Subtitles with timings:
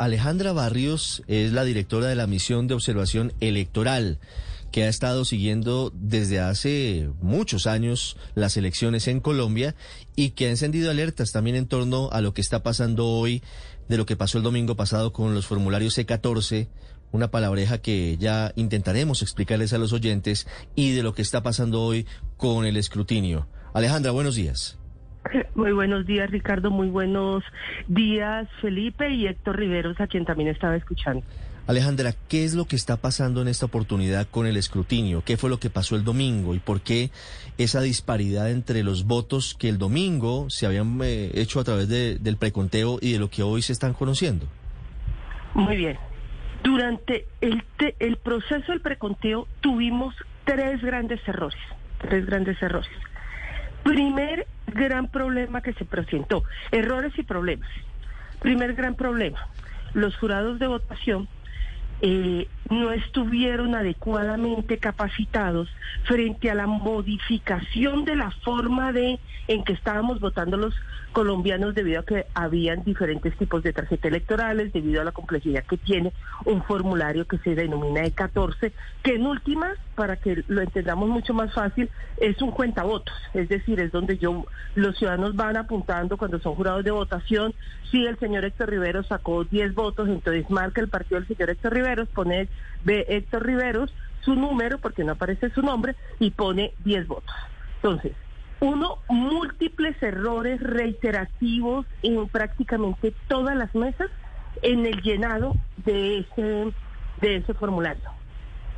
[0.00, 4.18] Alejandra Barrios es la directora de la misión de observación electoral
[4.72, 9.76] que ha estado siguiendo desde hace muchos años las elecciones en Colombia
[10.16, 13.44] y que ha encendido alertas también en torno a lo que está pasando hoy,
[13.88, 16.66] de lo que pasó el domingo pasado con los formularios C14,
[17.12, 21.82] una palabreja que ya intentaremos explicarles a los oyentes, y de lo que está pasando
[21.82, 22.06] hoy
[22.36, 23.46] con el escrutinio.
[23.72, 24.79] Alejandra, buenos días.
[25.54, 26.70] Muy buenos días, Ricardo.
[26.70, 27.44] Muy buenos
[27.88, 31.24] días, Felipe y Héctor Riveros, a quien también estaba escuchando.
[31.66, 35.22] Alejandra, ¿qué es lo que está pasando en esta oportunidad con el escrutinio?
[35.24, 37.10] ¿Qué fue lo que pasó el domingo y por qué
[37.58, 42.36] esa disparidad entre los votos que el domingo se habían eh, hecho a través del
[42.38, 44.46] preconteo y de lo que hoy se están conociendo?
[45.54, 45.96] Muy bien.
[46.64, 47.62] Durante el,
[48.00, 51.60] el proceso del preconteo tuvimos tres grandes errores,
[52.00, 52.90] tres grandes errores.
[53.82, 57.68] Primer gran problema que se presentó, errores y problemas.
[58.40, 59.38] Primer gran problema,
[59.94, 61.28] los jurados de votación
[62.02, 65.68] eh, no estuvieron adecuadamente capacitados
[66.04, 69.18] frente a la modificación de la forma de
[69.48, 70.74] en que estábamos votando los
[71.12, 75.76] colombianos debido a que habían diferentes tipos de tarjetas electorales, debido a la complejidad que
[75.76, 76.12] tiene
[76.44, 81.52] un formulario que se denomina E14, que en últimas, para que lo entendamos mucho más
[81.52, 86.54] fácil, es un cuentavotos, es decir, es donde yo los ciudadanos van apuntando cuando son
[86.54, 87.54] jurados de votación,
[87.90, 91.74] si el señor Héctor Rivero sacó 10 votos, entonces marca el partido del señor Héctor
[91.74, 92.48] Riveros, pone
[92.84, 93.92] ve Héctor Riveros
[94.24, 97.34] su número, porque no aparece su nombre, y pone 10 votos.
[97.76, 98.12] Entonces,
[98.60, 104.10] uno, múltiples errores reiterativos en prácticamente todas las mesas
[104.62, 106.72] en el llenado de ese,
[107.20, 108.10] de ese formulario.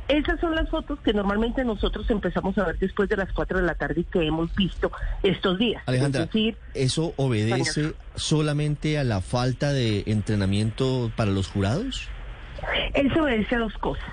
[0.07, 3.63] Esas son las fotos que normalmente nosotros empezamos a ver después de las 4 de
[3.63, 5.81] la tarde y que hemos visto estos días.
[5.85, 6.27] Alejandra,
[6.73, 12.09] ¿eso obedece solamente a la falta de entrenamiento para los jurados?
[12.93, 14.05] Eso obedece a dos cosas.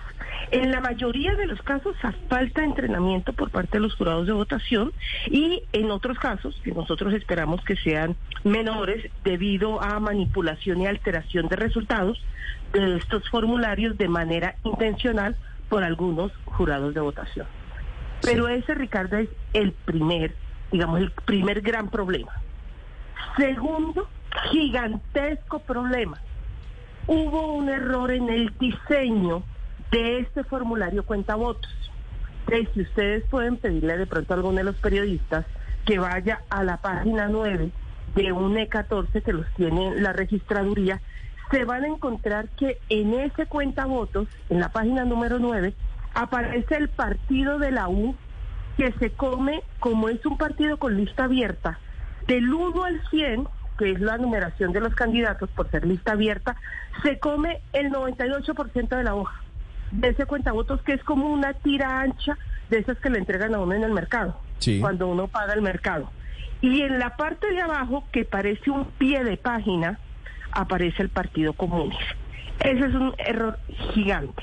[0.50, 4.26] En la mayoría de los casos a falta de entrenamiento por parte de los jurados
[4.26, 4.92] de votación
[5.26, 11.46] y en otros casos, que nosotros esperamos que sean menores, debido a manipulación y alteración
[11.48, 12.20] de resultados
[12.72, 15.36] de estos formularios de manera intencional
[15.68, 17.46] por algunos jurados de votación.
[18.22, 20.34] Pero ese, Ricardo, es el primer,
[20.72, 22.32] digamos, el primer gran problema.
[23.36, 24.08] Segundo,
[24.50, 26.20] gigantesco problema.
[27.06, 29.42] Hubo un error en el diseño
[29.90, 31.70] de este formulario cuenta votos.
[32.74, 35.46] si ustedes pueden pedirle de pronto a alguno de los periodistas
[35.84, 37.70] que vaya a la página 9
[38.14, 41.00] de un E14 que los tiene la registraduría,
[41.50, 45.74] se van a encontrar que en ese cuenta votos, en la página número 9,
[46.14, 48.14] aparece el partido de la U
[48.76, 51.78] que se come, como es un partido con lista abierta,
[52.26, 53.48] del 1 al 100,
[53.80, 56.54] que es la numeración de los candidatos por ser lista abierta,
[57.02, 59.40] se come el 98% de la hoja
[59.90, 62.36] de ese cuentavotos que es como una tira ancha
[62.68, 64.38] de esas que le entregan a uno en el mercado,
[64.80, 66.10] cuando uno paga el mercado.
[66.60, 69.98] Y en la parte de abajo, que parece un pie de página,
[70.52, 72.04] aparece el Partido Comunista.
[72.60, 73.58] Ese es un error
[73.94, 74.42] gigante.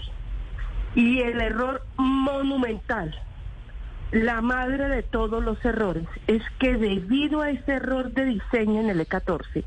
[0.95, 3.15] Y el error monumental,
[4.11, 8.89] la madre de todos los errores, es que debido a ese error de diseño en
[8.89, 9.63] el E14,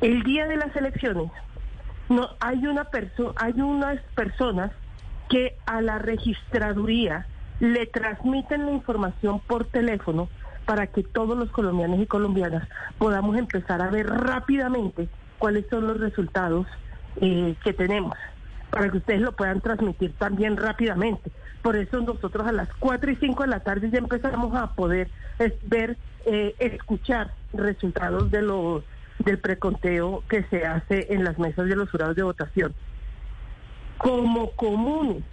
[0.00, 1.30] el día de las elecciones,
[2.08, 2.88] no hay una
[3.36, 4.72] hay unas personas
[5.28, 7.26] que a la registraduría
[7.60, 10.28] le transmiten la información por teléfono
[10.64, 12.68] para que todos los colombianos y colombianas
[12.98, 15.08] podamos empezar a ver rápidamente
[15.38, 16.66] cuáles son los resultados
[17.20, 18.14] eh, que tenemos,
[18.70, 21.30] para que ustedes lo puedan transmitir también rápidamente.
[21.62, 25.10] Por eso nosotros a las 4 y 5 de la tarde ya empezamos a poder
[25.64, 25.96] ver,
[26.26, 28.84] eh, escuchar resultados de los
[29.18, 32.72] del preconteo que se hace en las mesas de los jurados de votación
[33.98, 35.24] como comunes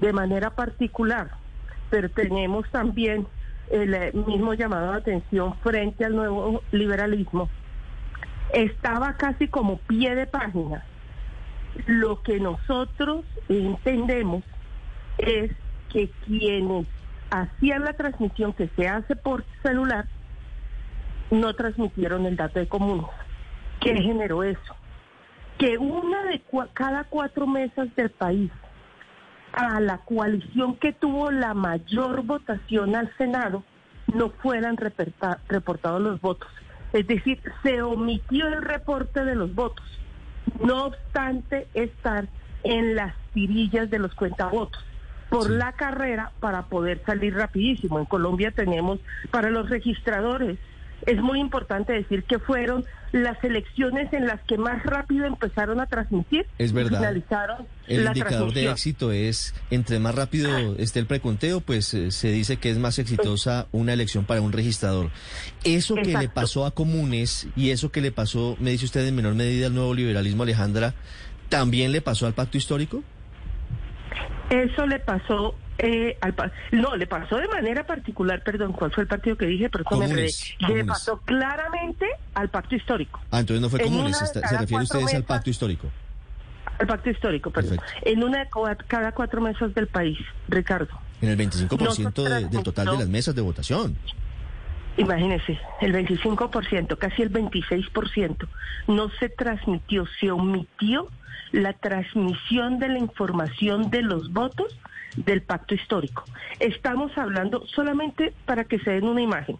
[0.00, 1.32] de manera particular,
[1.90, 3.26] pero tenemos también
[3.70, 7.50] el eh, mismo llamado de atención frente al nuevo liberalismo,
[8.52, 10.84] estaba casi como pie de página.
[11.86, 14.44] Lo que nosotros entendemos
[15.18, 15.52] es
[15.90, 16.86] que quienes
[17.30, 20.06] hacían la transmisión que se hace por celular
[21.30, 23.06] no transmitieron el dato de comunes.
[23.80, 24.76] ¿Qué generó eso?
[25.62, 26.42] que una de
[26.72, 28.50] cada cuatro mesas del país
[29.52, 33.62] a la coalición que tuvo la mayor votación al Senado
[34.12, 36.48] no fueran reportados los votos.
[36.92, 39.86] Es decir, se omitió el reporte de los votos,
[40.60, 42.28] no obstante estar
[42.64, 44.82] en las tirillas de los cuentavotos
[45.30, 47.98] por la carrera para poder salir rapidísimo.
[47.98, 49.00] En Colombia tenemos
[49.30, 50.58] para los registradores
[51.06, 55.86] es muy importante decir que fueron las elecciones en las que más rápido empezaron a
[55.86, 56.46] transmitir.
[56.58, 56.98] Es verdad.
[56.98, 62.10] Finalizaron el la indicador de éxito es, entre más rápido esté el preconteo, pues eh,
[62.10, 65.10] se dice que es más exitosa una elección para un registrador.
[65.64, 69.14] Eso que le pasó a comunes y eso que le pasó, me dice usted en
[69.14, 70.94] menor medida al nuevo liberalismo, Alejandra,
[71.48, 73.02] ¿también le pasó al pacto histórico?
[74.52, 79.04] Eso le pasó eh, al pa- no, le pasó de manera particular, perdón, ¿cuál fue
[79.04, 79.70] el partido que dije?
[79.70, 79.88] Pero me.
[80.06, 80.86] Comunes, Le comunes.
[80.86, 83.18] pasó claramente al pacto histórico.
[83.30, 85.88] Ah, entonces no fue En comunes, está- se refiere ustedes al pacto histórico.
[86.78, 87.78] Al pacto histórico, perdón.
[87.78, 88.10] Perfecto.
[88.10, 88.48] En una de
[88.86, 90.18] cada cuatro mesas del país,
[90.48, 90.98] Ricardo.
[91.22, 93.96] En el 25% Nosotras de- del total de las mesas de votación.
[94.96, 98.48] Imagínese, el 25%, casi el 26%,
[98.88, 101.08] no se transmitió, se omitió
[101.50, 104.78] la transmisión de la información de los votos
[105.16, 106.24] del pacto histórico.
[106.60, 109.56] Estamos hablando, solamente para que se den una imagen,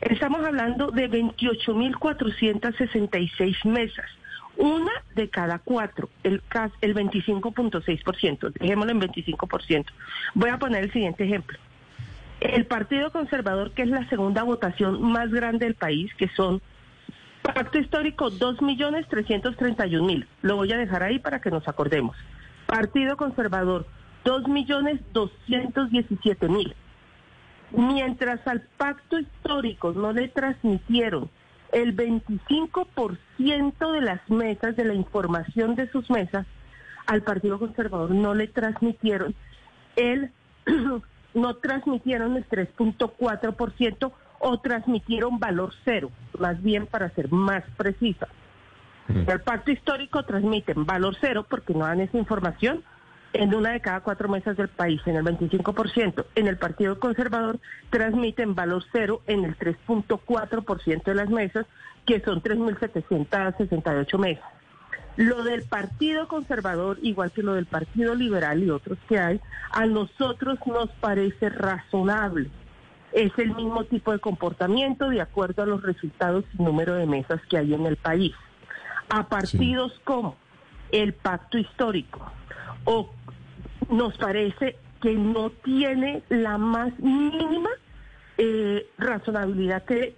[0.00, 4.06] estamos hablando de 28.466 mesas,
[4.56, 6.40] una de cada cuatro, el,
[6.80, 9.84] el 25.6%, dejémoslo en 25%.
[10.34, 11.58] Voy a poner el siguiente ejemplo.
[12.40, 16.62] El Partido Conservador, que es la segunda votación más grande del país, que son
[17.42, 20.26] Pacto Histórico 2.331.000.
[20.42, 22.14] Lo voy a dejar ahí para que nos acordemos.
[22.66, 23.86] Partido Conservador
[24.24, 26.74] 2.217.000.
[27.72, 31.30] Mientras al Pacto Histórico no le transmitieron
[31.72, 36.46] el 25% de las mesas, de la información de sus mesas,
[37.06, 39.34] al Partido Conservador no le transmitieron
[39.96, 40.30] el
[41.36, 48.26] no transmitieron el 3.4% o transmitieron valor cero, más bien para ser más precisa.
[49.08, 52.82] El pacto histórico transmiten valor cero porque no dan esa información
[53.34, 56.24] en una de cada cuatro mesas del país, en el 25%.
[56.34, 57.60] En el Partido Conservador
[57.90, 61.66] transmiten valor cero en el 3.4% de las mesas,
[62.06, 64.55] que son 3.768 mesas.
[65.16, 69.40] Lo del Partido Conservador, igual que lo del Partido Liberal y otros que hay,
[69.72, 72.50] a nosotros nos parece razonable.
[73.12, 77.40] Es el mismo tipo de comportamiento de acuerdo a los resultados y número de mesas
[77.48, 78.34] que hay en el país.
[79.08, 80.36] A partidos como
[80.92, 82.30] el Pacto Histórico
[82.84, 83.10] o
[83.90, 87.70] nos parece que no tiene la más mínima
[88.36, 90.14] eh, razonabilidad que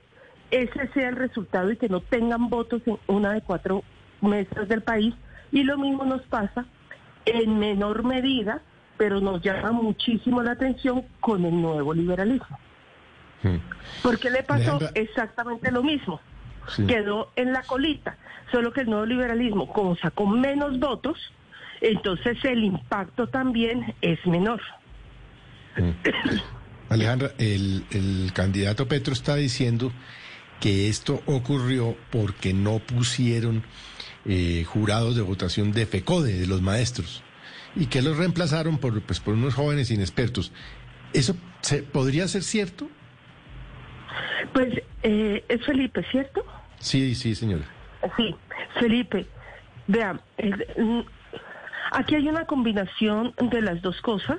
[0.51, 3.85] ese sea el resultado y que no tengan votos en una de cuatro
[4.23, 5.15] mesas del país.
[5.51, 6.67] Y lo mismo nos pasa
[7.25, 8.61] en menor medida,
[8.97, 12.59] pero nos llama muchísimo la atención con el nuevo liberalismo.
[14.03, 16.21] Porque le pasó exactamente lo mismo.
[16.75, 16.87] Sí.
[16.87, 18.19] Quedó en la colita,
[18.51, 21.17] solo que el nuevo liberalismo, como sacó menos votos,
[21.81, 24.61] entonces el impacto también es menor.
[26.91, 29.93] Alejandra, el, el candidato Petro está diciendo
[30.61, 33.63] que esto ocurrió porque no pusieron
[34.27, 37.23] eh, jurados de votación de FECODE, de los maestros,
[37.77, 40.53] y que los reemplazaron por, pues, por unos jóvenes inexpertos.
[41.13, 42.89] ¿Eso se, podría ser cierto?
[44.53, 46.45] Pues eh, es Felipe, ¿cierto?
[46.79, 47.65] Sí, sí, señora.
[48.17, 48.35] Sí,
[48.79, 49.27] Felipe,
[49.87, 51.01] vean, el- mm,
[51.93, 54.39] aquí hay una combinación de las dos cosas.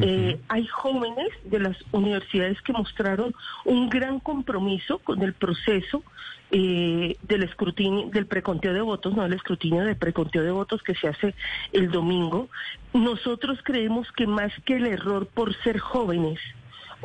[0.00, 6.02] Eh, hay jóvenes de las universidades que mostraron un gran compromiso con el proceso
[6.50, 10.94] eh, del escrutinio, del preconteo de votos, no el escrutinio del preconteo de votos que
[10.94, 11.34] se hace
[11.72, 12.48] el domingo.
[12.92, 16.40] Nosotros creemos que más que el error por ser jóvenes,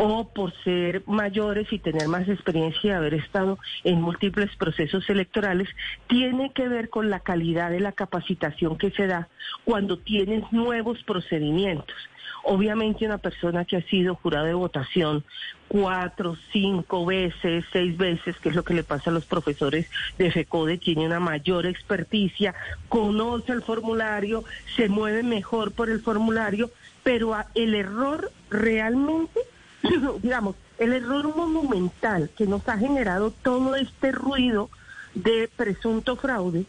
[0.02, 5.68] o por ser mayores y tener más experiencia y haber estado en múltiples procesos electorales,
[6.08, 9.28] tiene que ver con la calidad de la capacitación que se da
[9.66, 11.98] cuando tienes nuevos procedimientos.
[12.44, 15.24] Obviamente una persona que ha sido jurado de votación
[15.68, 20.32] cuatro, cinco veces, seis veces, que es lo que le pasa a los profesores de
[20.32, 22.56] FECODE, tiene una mayor experticia,
[22.88, 24.44] conoce el formulario,
[24.76, 26.72] se mueve mejor por el formulario,
[27.04, 29.42] pero el error realmente
[30.22, 34.70] digamos, el error monumental que nos ha generado todo este ruido
[35.14, 36.66] de presunto fraude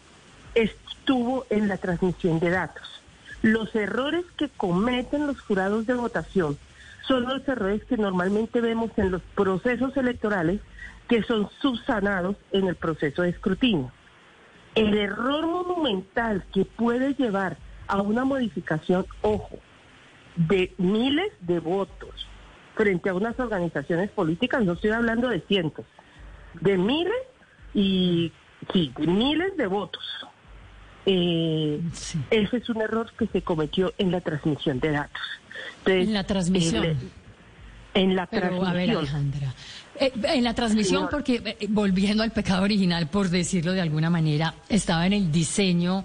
[0.55, 3.00] estuvo en la transmisión de datos.
[3.43, 6.59] Los errores que cometen los jurados de votación
[7.07, 10.61] son los errores que normalmente vemos en los procesos electorales
[11.09, 13.91] que son subsanados en el proceso de escrutinio.
[14.75, 17.57] El error monumental que puede llevar
[17.89, 19.59] a una modificación, ojo,
[20.37, 22.29] de miles de votos
[22.77, 25.85] frente a unas organizaciones políticas, no estoy hablando de cientos,
[26.61, 27.23] de miles
[27.75, 28.33] y
[28.73, 30.05] sí, de miles de votos.
[31.07, 32.19] Eh, Sí.
[32.31, 35.23] Ese es un error que se cometió en la transmisión de datos.
[35.79, 36.85] Entonces, En la transmisión.
[36.85, 36.97] eh,
[37.95, 38.71] En la Pero, transmisión.
[38.71, 39.55] a ver, Alejandra.
[39.99, 41.11] eh, en la transmisión, Señor.
[41.11, 46.05] porque eh, volviendo al pecado original, por decirlo de alguna manera, estaba en el diseño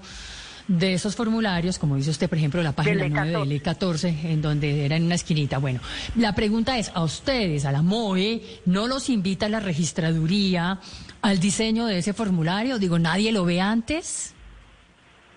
[0.67, 4.41] de esos formularios, como dice usted, por ejemplo, la página Del 9 del E14, en
[4.41, 5.59] donde era en una esquinita.
[5.59, 5.79] Bueno,
[6.15, 10.79] la pregunta es, a ustedes, a la MOE, ¿no los invita la registraduría
[11.21, 12.79] al diseño de ese formulario?
[12.79, 14.33] Digo, ¿nadie lo ve antes?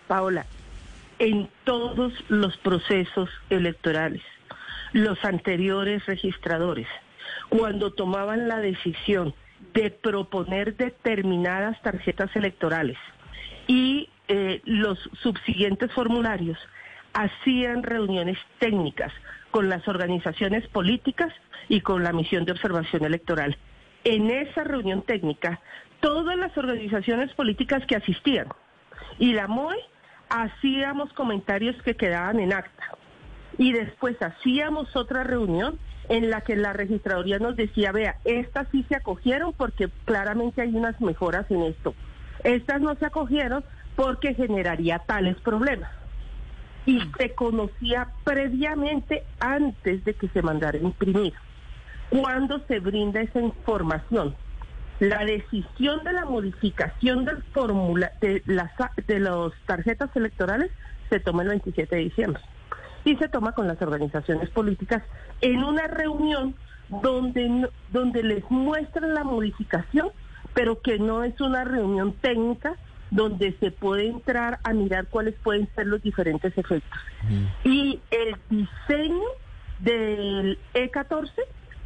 [0.09, 0.47] Paola,
[1.19, 4.23] en todos los procesos electorales,
[4.93, 6.89] los anteriores registradores,
[7.49, 9.35] cuando tomaban la decisión
[9.75, 12.97] de proponer determinadas tarjetas electorales
[13.67, 16.59] y eh, los subsiguientes formularios,
[17.13, 19.13] hacían reuniones técnicas
[19.51, 21.33] con las organizaciones políticas
[21.69, 23.57] y con la misión de observación electoral.
[24.05, 25.61] En esa reunión técnica,
[26.01, 28.49] todas las organizaciones políticas que asistían
[29.19, 29.77] y la MOE
[30.29, 32.85] hacíamos comentarios que quedaban en acta.
[33.57, 38.85] Y después hacíamos otra reunión en la que la registraduría nos decía, vea, estas sí
[38.89, 41.95] se acogieron porque claramente hay unas mejoras en esto.
[42.45, 43.65] Estas no se acogieron
[43.97, 45.91] porque generaría tales problemas.
[46.87, 51.35] Y se conocía previamente antes de que se mandara a imprimir.
[52.09, 54.35] Cuando se brinda esa información,
[55.01, 58.71] la decisión de la modificación del formula de las
[59.07, 60.71] de las tarjetas electorales
[61.09, 62.43] se toma el 27 de diciembre
[63.05, 65.03] y se toma con las organizaciones políticas
[65.41, 66.55] en una reunión
[66.89, 70.11] donde donde les muestran la modificación,
[70.55, 72.75] pero que no es una reunión técnica
[73.11, 77.01] donde se puede entrar a mirar cuáles pueden ser los diferentes efectos.
[77.65, 79.23] Y el diseño
[79.79, 81.31] del E14,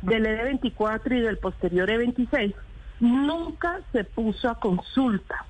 [0.01, 2.55] del E24 y del posterior E26
[3.03, 5.45] nunca se puso a consulta.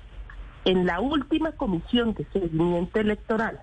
[0.65, 3.59] En la última comisión de seguimiento electoral,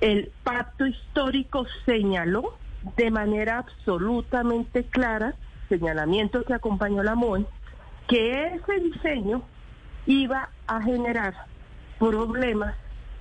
[0.00, 2.56] el pacto histórico señaló
[2.96, 5.34] de manera absolutamente clara,
[5.68, 7.44] señalamiento que acompañó la MOE,
[8.08, 9.42] que ese diseño
[10.06, 11.34] iba a generar
[11.98, 12.74] problemas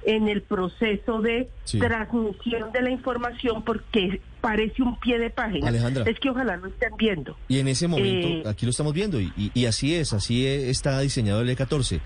[0.06, 1.80] en el proceso de Sí.
[1.80, 5.68] transmisión de la información porque parece un pie de página.
[5.70, 6.04] Alejandra.
[6.08, 7.36] Es que ojalá lo estén viendo.
[7.48, 10.46] Y en ese momento, Eh, aquí lo estamos viendo, y, y- y así es, así
[10.46, 12.00] e- está diseñado el E14.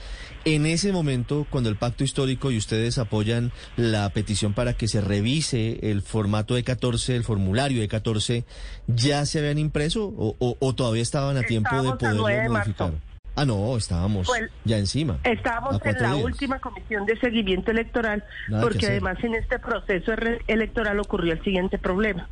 [0.46, 5.02] En ese momento, cuando el pacto histórico y ustedes apoyan la petición para que se
[5.02, 8.46] revise el formato E14, el formulario E14,
[8.88, 12.18] ¿ya se habían impreso o, o- o todavía estaban a tiempo de Estábamos a 9
[12.20, 12.92] poderlo de modificar?
[12.92, 13.09] marzo.
[13.40, 15.18] Ah, no, estábamos el- ya encima.
[15.24, 16.24] Estábamos en la días.
[16.26, 20.12] última comisión de seguimiento electoral Nada porque además en este proceso
[20.48, 22.28] electoral ocurrió el siguiente problema.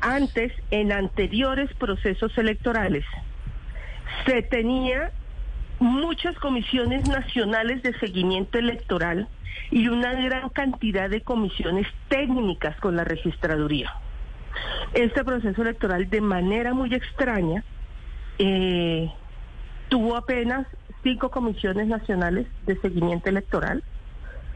[0.00, 3.04] Antes, en anteriores procesos electorales,
[4.26, 5.10] se tenía
[5.78, 9.28] muchas comisiones nacionales de seguimiento electoral
[9.70, 13.92] y una gran cantidad de comisiones técnicas con la registraduría.
[14.94, 17.64] Este proceso electoral, de manera muy extraña,
[18.38, 19.10] eh,
[19.94, 20.66] tuvo apenas
[21.04, 23.84] cinco comisiones nacionales de seguimiento electoral,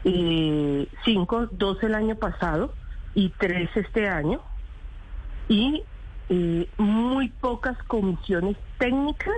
[0.02, 2.74] eh, cinco, dos el año pasado
[3.14, 4.40] y tres este año,
[5.48, 5.84] y
[6.28, 9.36] eh, muy pocas comisiones técnicas,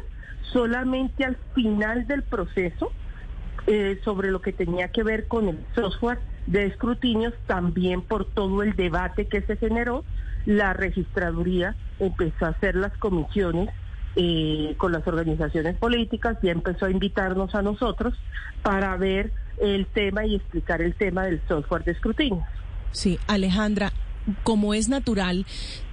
[0.54, 2.90] solamente al final del proceso,
[3.66, 8.62] eh, sobre lo que tenía que ver con el software de escrutinios, también por todo
[8.62, 10.06] el debate que se generó,
[10.46, 13.68] la registraduría empezó a hacer las comisiones
[14.16, 18.14] eh, con las organizaciones políticas y empezó a invitarnos a nosotros
[18.62, 22.44] para ver el tema y explicar el tema del software de escrutinio.
[22.92, 23.92] Sí, Alejandra,
[24.42, 25.46] como es natural,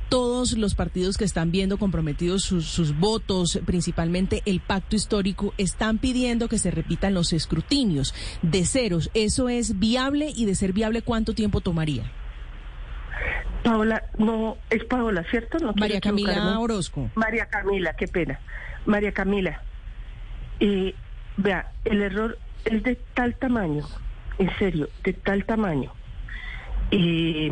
[0.09, 5.97] todos los partidos que están viendo comprometidos sus, sus votos, principalmente el pacto histórico, están
[5.97, 9.11] pidiendo que se repitan los escrutinios de ceros.
[9.13, 12.11] ¿Eso es viable y de ser viable cuánto tiempo tomaría?
[13.63, 15.59] Paola, no, es Paola, ¿cierto?
[15.59, 16.59] No María Camila.
[16.59, 17.09] Orozco.
[17.15, 18.39] María Camila, qué pena.
[18.85, 19.61] María Camila,
[20.59, 20.95] eh,
[21.37, 23.85] vea, el error es de tal tamaño,
[24.37, 25.91] en serio, de tal tamaño,
[26.91, 27.51] eh,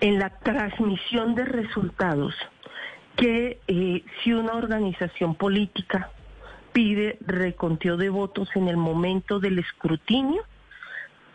[0.00, 2.34] en la transmisión de resultados,
[3.16, 6.10] que eh, si una organización política
[6.72, 10.42] pide reconteo de votos en el momento del escrutinio,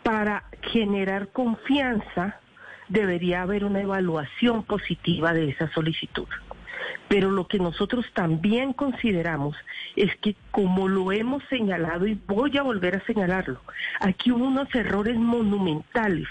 [0.02, 2.40] para generar confianza
[2.88, 6.28] debería haber una evaluación positiva de esa solicitud.
[7.08, 9.56] Pero lo que nosotros también consideramos
[9.96, 13.60] es que como lo hemos señalado y voy a volver a señalarlo,
[14.00, 16.26] aquí hubo unos errores monumentales,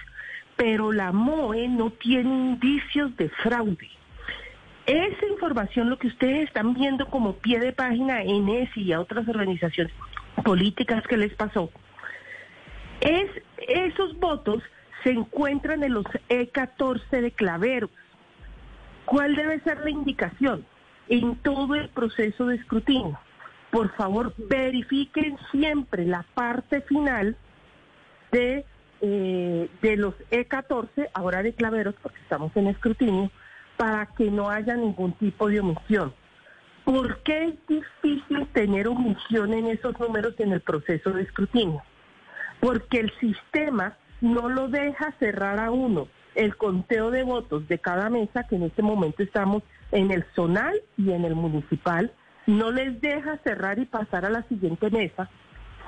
[0.55, 3.89] pero la MOE no tiene indicios de fraude.
[4.85, 8.99] Esa información, lo que ustedes están viendo como pie de página en ESI y a
[8.99, 9.93] otras organizaciones
[10.43, 11.69] políticas que les pasó,
[12.99, 13.29] es
[13.67, 14.63] esos votos
[15.03, 17.89] se encuentran en los E14 de Clavero.
[19.05, 20.65] ¿Cuál debe ser la indicación
[21.09, 23.19] en todo el proceso de escrutinio?
[23.71, 27.37] Por favor, verifiquen siempre la parte final
[28.31, 28.65] de,
[29.01, 33.31] eh, de los E14, ahora de claveros, porque estamos en escrutinio,
[33.77, 36.13] para que no haya ningún tipo de omisión.
[36.83, 41.81] ¿Por qué es difícil tener omisión en esos números en el proceso de escrutinio?
[42.59, 48.09] Porque el sistema no lo deja cerrar a uno el conteo de votos de cada
[48.09, 52.11] mesa, que en este momento estamos en el zonal y en el municipal,
[52.47, 55.29] no les deja cerrar y pasar a la siguiente mesa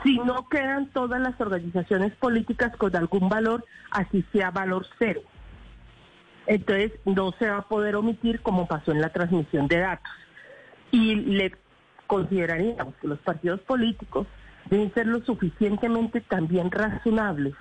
[0.04, 5.22] si no quedan todas las organizaciones políticas con algún valor, así sea valor cero.
[6.46, 10.12] Entonces no se va a poder omitir como pasó en la transmisión de datos.
[10.92, 11.56] Y le
[12.08, 14.28] consideraríamos que los partidos políticos
[14.70, 17.54] deben ser lo suficientemente también razonables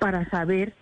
[0.00, 0.74] para saber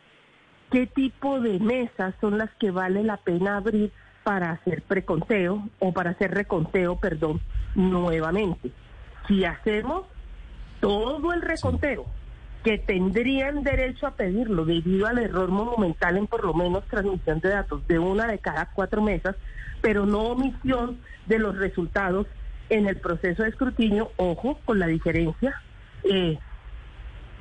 [0.70, 3.92] qué tipo de mesas son las que vale la pena abrir
[4.24, 7.40] para hacer preconteo o para hacer reconteo, perdón,
[7.74, 8.70] nuevamente.
[9.26, 10.06] Si hacemos
[10.80, 12.06] todo el reconteo,
[12.62, 17.50] que tendrían derecho a pedirlo debido al error monumental en por lo menos transmisión de
[17.50, 19.36] datos de una de cada cuatro mesas,
[19.80, 22.26] pero no omisión de los resultados
[22.68, 25.62] en el proceso de escrutinio, ojo con la diferencia,
[26.04, 26.38] eh,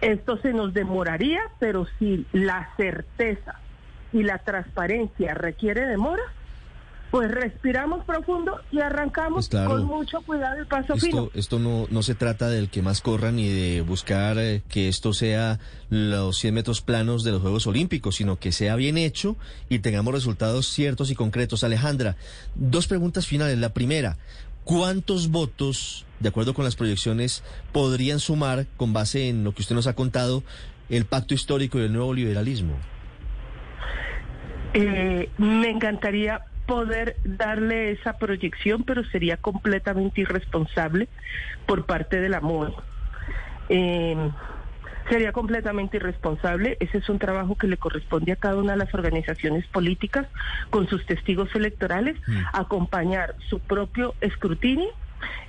[0.01, 3.59] esto se nos demoraría, pero si la certeza
[4.13, 6.23] y la transparencia requiere demora,
[7.11, 11.29] pues respiramos profundo y arrancamos pues con mucho cuidado el paso esto, fino.
[11.33, 15.13] Esto no, no se trata del que más corra ni de buscar eh, que esto
[15.13, 19.37] sea los 100 metros planos de los Juegos Olímpicos, sino que sea bien hecho
[19.69, 21.63] y tengamos resultados ciertos y concretos.
[21.63, 22.17] Alejandra,
[22.55, 23.57] dos preguntas finales.
[23.57, 24.17] La primera,
[24.67, 29.75] ¿cuántos votos, de acuerdo con las proyecciones, podrían sumar, con base en lo que usted
[29.75, 30.43] nos ha contado,
[30.89, 32.75] el pacto histórico y el nuevo liberalismo?
[34.73, 41.07] Eh, me encantaría poder darle esa proyección, pero sería completamente irresponsable
[41.65, 42.73] por parte de la MOE.
[43.69, 44.17] Eh,
[45.09, 46.77] sería completamente irresponsable.
[46.79, 50.27] Ese es un trabajo que le corresponde a cada una de las organizaciones políticas
[50.69, 52.41] con sus testigos electorales, mm.
[52.53, 54.89] acompañar su propio escrutinio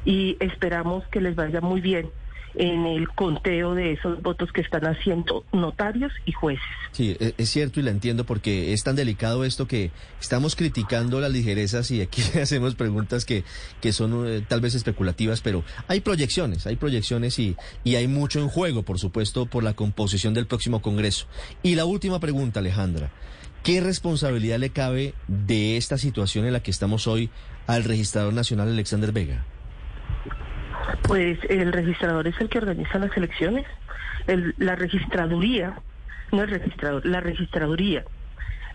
[0.04, 2.10] y esperamos que les vaya muy bien
[2.54, 6.64] en el conteo de esos votos que están haciendo notarios y jueces.
[6.92, 11.20] Sí, e, es cierto y la entiendo porque es tan delicado esto que estamos criticando
[11.20, 13.44] las ligerezas y aquí hacemos preguntas que,
[13.80, 18.40] que son eh, tal vez especulativas, pero hay proyecciones, hay proyecciones y, y hay mucho
[18.40, 21.26] en juego, por supuesto, por la composición del próximo Congreso.
[21.62, 23.10] Y la última pregunta, Alejandra.
[23.62, 27.28] ¿Qué responsabilidad le cabe de esta situación en la que estamos hoy
[27.66, 29.44] al registrador nacional Alexander Vega?
[31.02, 33.66] Pues el registrador es el que organiza las elecciones.
[34.58, 35.78] la registraduría,
[36.32, 38.04] no el registrador, la registraduría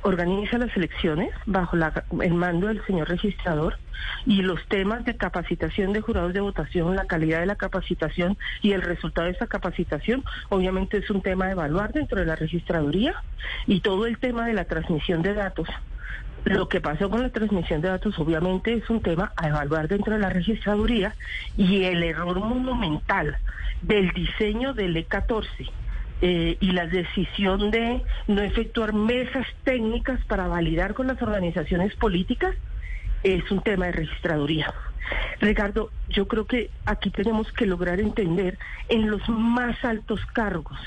[0.03, 1.77] organiza las elecciones bajo
[2.21, 3.77] el mando del señor registrador
[4.25, 8.73] y los temas de capacitación de jurados de votación, la calidad de la capacitación y
[8.73, 13.15] el resultado de esa capacitación, obviamente es un tema a evaluar dentro de la registraduría
[13.65, 15.67] y todo el tema de la transmisión de datos
[16.45, 20.13] lo que pasó con la transmisión de datos obviamente es un tema a evaluar dentro
[20.13, 21.15] de la registraduría
[21.55, 23.37] y el error monumental
[23.81, 25.45] del diseño del E14
[26.21, 32.55] eh, y la decisión de no efectuar mesas técnicas para validar con las organizaciones políticas
[33.23, 34.73] es un tema de registraduría.
[35.39, 38.57] Ricardo, yo creo que aquí tenemos que lograr entender
[38.89, 40.77] en los más altos cargos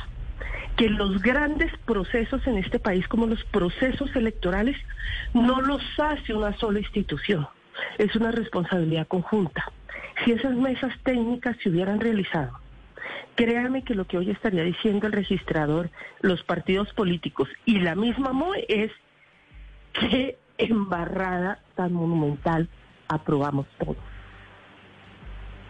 [0.76, 4.76] que los grandes procesos en este país, como los procesos electorales,
[5.32, 7.48] no los hace una sola institución,
[7.98, 9.72] es una responsabilidad conjunta.
[10.24, 12.58] Si esas mesas técnicas se hubieran realizado,
[13.34, 18.32] créame que lo que hoy estaría diciendo el registrador, los partidos políticos y la misma
[18.32, 18.92] MOE es
[19.92, 22.68] que embarrada tan monumental
[23.08, 23.96] aprobamos todos.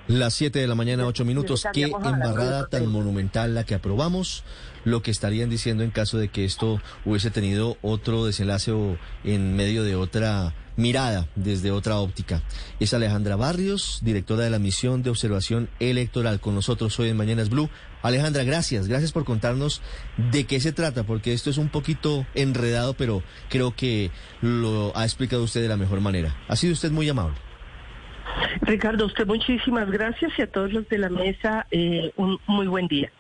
[0.09, 1.67] Las 7 de la mañana, 8 minutos.
[1.73, 4.45] Qué embarrada tan monumental la que aprobamos.
[4.85, 9.57] Lo que estarían diciendo en caso de que esto hubiese tenido otro desenlace o en
[9.57, 12.43] medio de otra mirada, desde otra óptica.
[12.79, 16.39] Es Alejandra Barrios, directora de la misión de observación electoral.
[16.39, 17.69] Con nosotros hoy en Mañanas Blue.
[18.03, 18.87] Alejandra, gracias.
[18.87, 19.83] Gracias por contarnos
[20.31, 25.05] de qué se trata, porque esto es un poquito enredado, pero creo que lo ha
[25.05, 26.37] explicado usted de la mejor manera.
[26.47, 27.46] Ha sido usted muy amable.
[28.63, 32.89] Ricardo, usted muchísimas gracias y a todos los de la mesa eh, un muy buen
[32.89, 33.11] día.